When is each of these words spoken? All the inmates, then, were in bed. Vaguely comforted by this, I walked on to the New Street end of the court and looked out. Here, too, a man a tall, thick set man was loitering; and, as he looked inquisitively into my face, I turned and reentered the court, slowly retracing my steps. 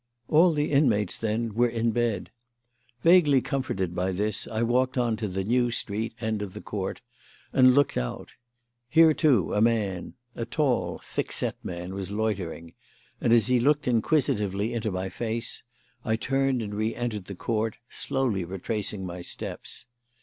All 0.29 0.51
the 0.51 0.71
inmates, 0.71 1.15
then, 1.15 1.53
were 1.53 1.69
in 1.69 1.91
bed. 1.91 2.31
Vaguely 3.03 3.39
comforted 3.39 3.93
by 3.93 4.11
this, 4.11 4.47
I 4.47 4.63
walked 4.63 4.97
on 4.97 5.15
to 5.17 5.27
the 5.27 5.43
New 5.43 5.69
Street 5.69 6.15
end 6.19 6.41
of 6.41 6.55
the 6.55 6.59
court 6.61 7.01
and 7.53 7.75
looked 7.75 7.97
out. 7.97 8.31
Here, 8.89 9.13
too, 9.13 9.53
a 9.53 9.61
man 9.61 10.15
a 10.35 10.43
tall, 10.43 10.99
thick 11.03 11.31
set 11.31 11.63
man 11.63 11.93
was 11.93 12.09
loitering; 12.09 12.73
and, 13.21 13.31
as 13.31 13.45
he 13.45 13.59
looked 13.59 13.87
inquisitively 13.87 14.73
into 14.73 14.89
my 14.89 15.07
face, 15.07 15.61
I 16.03 16.15
turned 16.15 16.63
and 16.63 16.73
reentered 16.73 17.25
the 17.25 17.35
court, 17.35 17.77
slowly 17.87 18.43
retracing 18.43 19.05
my 19.05 19.21
steps. 19.21 19.85